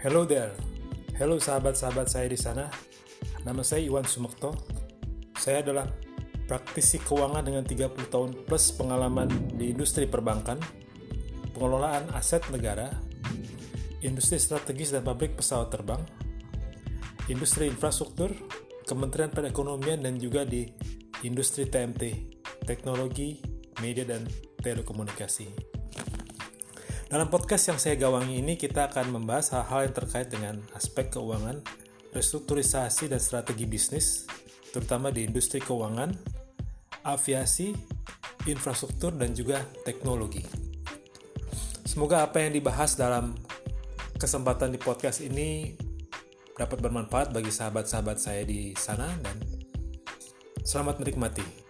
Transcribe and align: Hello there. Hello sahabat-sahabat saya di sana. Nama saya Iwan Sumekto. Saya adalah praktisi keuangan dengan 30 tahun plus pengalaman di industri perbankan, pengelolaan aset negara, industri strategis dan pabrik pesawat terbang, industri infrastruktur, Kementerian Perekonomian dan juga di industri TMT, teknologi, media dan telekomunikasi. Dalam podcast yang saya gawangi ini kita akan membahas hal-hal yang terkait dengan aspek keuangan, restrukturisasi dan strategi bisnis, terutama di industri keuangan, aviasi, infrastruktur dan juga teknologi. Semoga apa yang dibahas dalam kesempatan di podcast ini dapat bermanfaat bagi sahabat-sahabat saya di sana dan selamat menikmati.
Hello 0.00 0.24
there. 0.24 0.56
Hello 1.20 1.36
sahabat-sahabat 1.36 2.08
saya 2.08 2.24
di 2.24 2.40
sana. 2.40 2.72
Nama 3.44 3.60
saya 3.60 3.84
Iwan 3.84 4.08
Sumekto. 4.08 4.56
Saya 5.36 5.60
adalah 5.60 5.92
praktisi 6.48 6.96
keuangan 7.04 7.44
dengan 7.44 7.68
30 7.68 8.08
tahun 8.08 8.32
plus 8.48 8.80
pengalaman 8.80 9.28
di 9.60 9.76
industri 9.76 10.08
perbankan, 10.08 10.56
pengelolaan 11.52 12.08
aset 12.16 12.40
negara, 12.48 12.88
industri 14.00 14.40
strategis 14.40 14.88
dan 14.88 15.04
pabrik 15.04 15.36
pesawat 15.36 15.68
terbang, 15.68 16.00
industri 17.28 17.68
infrastruktur, 17.68 18.32
Kementerian 18.88 19.28
Perekonomian 19.28 20.00
dan 20.00 20.16
juga 20.16 20.48
di 20.48 20.64
industri 21.28 21.68
TMT, 21.68 22.02
teknologi, 22.64 23.36
media 23.84 24.08
dan 24.08 24.24
telekomunikasi. 24.64 25.79
Dalam 27.10 27.26
podcast 27.26 27.66
yang 27.66 27.74
saya 27.82 27.98
gawangi 27.98 28.38
ini 28.38 28.54
kita 28.54 28.86
akan 28.86 29.10
membahas 29.10 29.50
hal-hal 29.58 29.90
yang 29.90 29.94
terkait 29.98 30.30
dengan 30.30 30.62
aspek 30.78 31.10
keuangan, 31.10 31.58
restrukturisasi 32.14 33.10
dan 33.10 33.18
strategi 33.18 33.66
bisnis, 33.66 34.30
terutama 34.70 35.10
di 35.10 35.26
industri 35.26 35.58
keuangan, 35.58 36.14
aviasi, 37.02 37.74
infrastruktur 38.46 39.10
dan 39.18 39.34
juga 39.34 39.58
teknologi. 39.82 40.46
Semoga 41.82 42.22
apa 42.22 42.46
yang 42.46 42.54
dibahas 42.54 42.94
dalam 42.94 43.34
kesempatan 44.14 44.70
di 44.70 44.78
podcast 44.78 45.18
ini 45.18 45.74
dapat 46.54 46.78
bermanfaat 46.78 47.34
bagi 47.34 47.50
sahabat-sahabat 47.50 48.22
saya 48.22 48.46
di 48.46 48.70
sana 48.78 49.10
dan 49.18 49.34
selamat 50.62 51.02
menikmati. 51.02 51.69